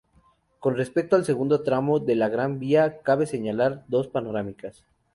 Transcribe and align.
Con 0.59 0.75
respecto 0.77 1.15
al 1.15 1.25
segundo 1.25 1.61
tramo 1.61 1.99
de 1.99 2.15
la 2.15 2.27
Gran 2.27 2.57
Vía, 2.57 3.03
cabe 3.03 3.27
señalar 3.27 3.85
dos 3.87 4.07
panorámicas. 4.07 4.83